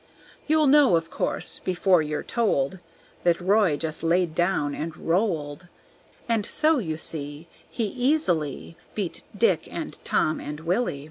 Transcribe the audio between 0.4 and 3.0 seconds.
You'll know of course before you're told